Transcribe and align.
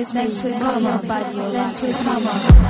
with 0.00 0.14
me, 0.14 0.52
on, 0.62 1.06
body, 1.06 1.36
dance 1.52 1.82
with 1.82 2.64
me, 2.64 2.69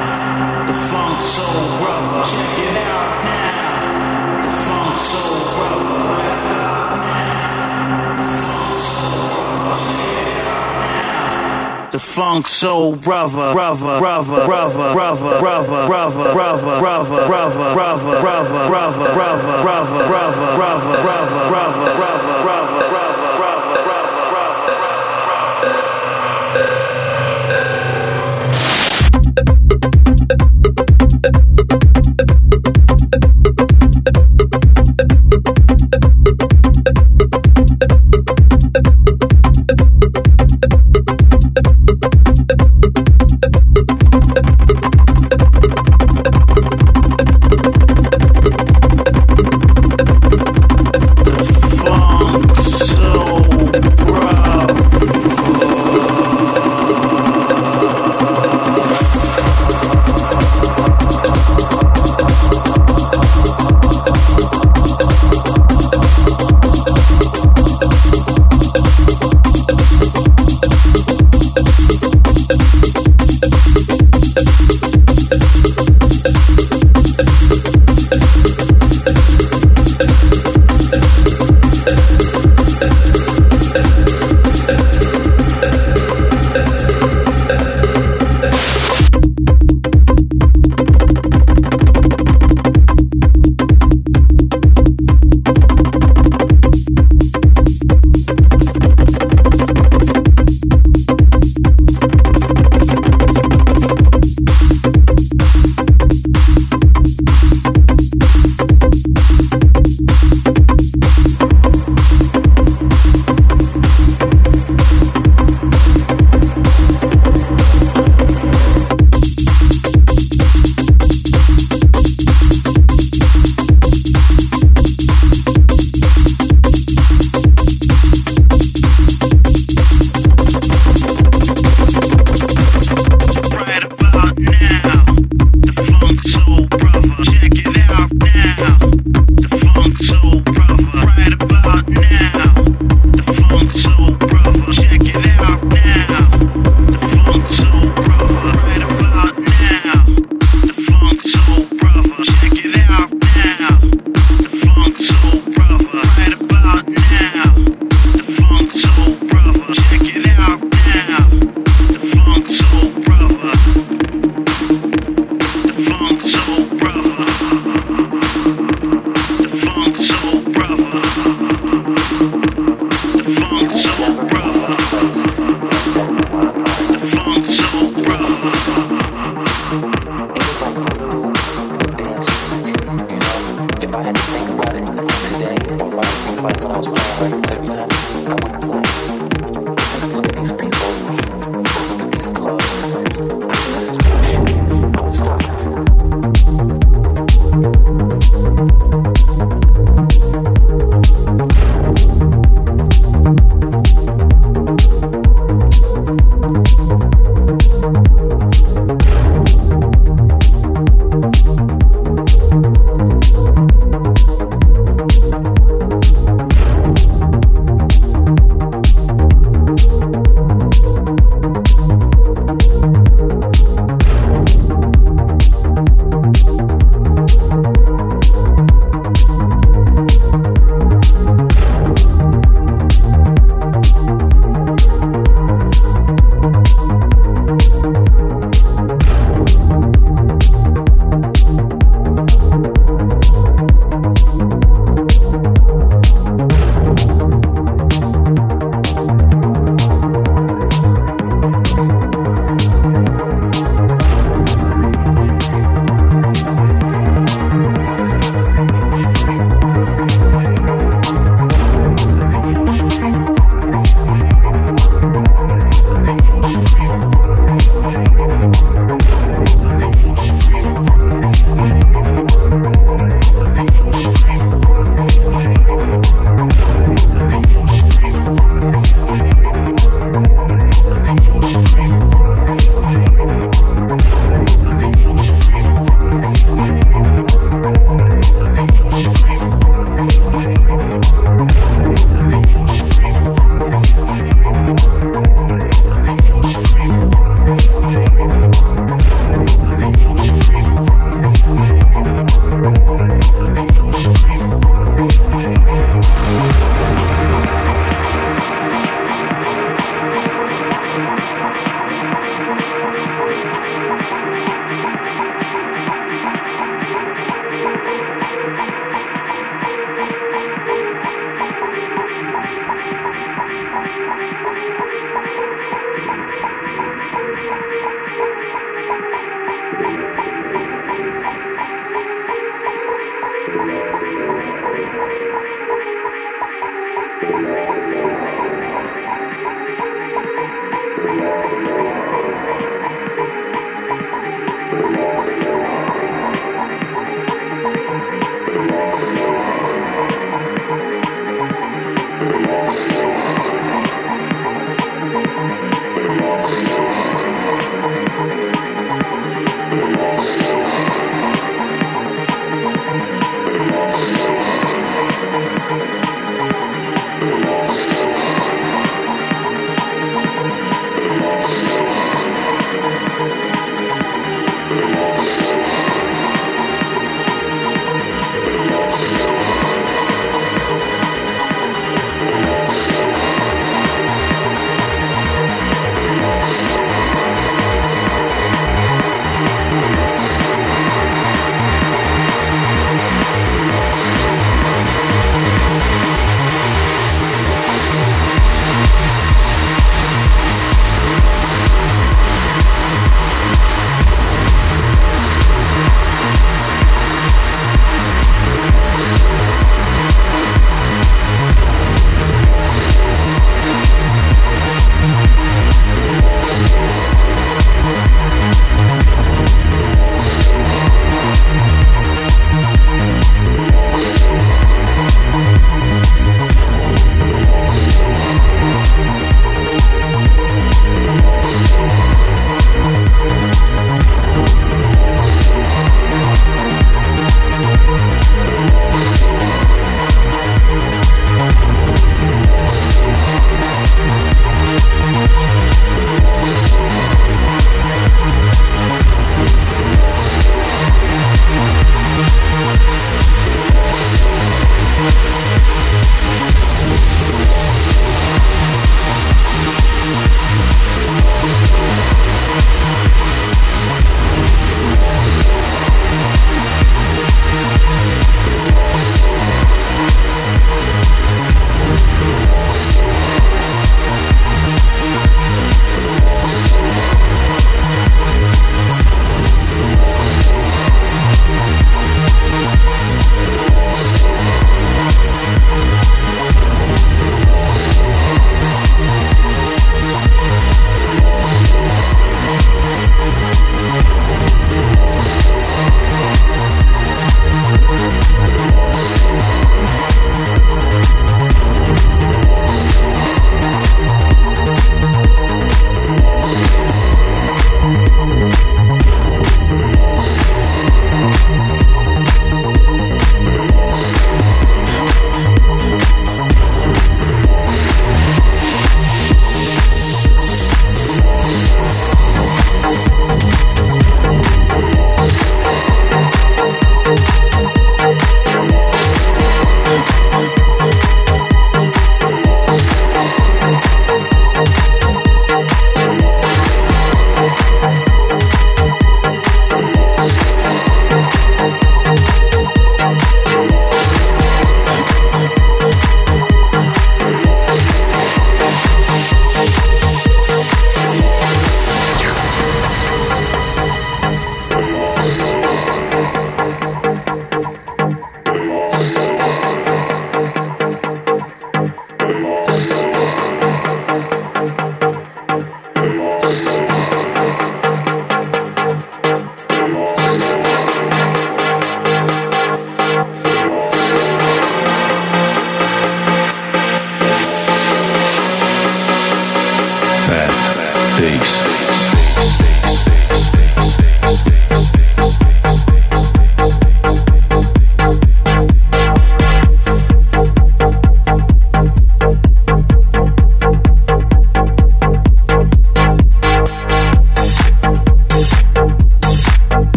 funk 12.11 12.45
soul 12.45 12.97
brother, 12.97 13.53
brother, 13.53 13.97
brother, 13.99 14.45
brother, 14.45 14.91
brother, 14.91 15.39
brother, 15.39 15.39
brother, 15.39 15.87
brother, 15.87 16.33
brother, 16.33 16.81
brother, 16.83 17.23
brother, 17.23 17.71
brother, 17.73 18.19
brother, 18.21 18.67
brother, 18.67 19.13
brother, 19.15 19.63
brother, 19.63 20.57
brother, 20.57 21.01
brother, 21.01 21.49
brother, 21.49 21.95
brother. 21.95 22.40